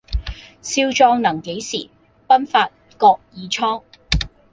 [0.63, 1.87] 少壯能几時，
[2.27, 3.83] 鬢發各已蒼。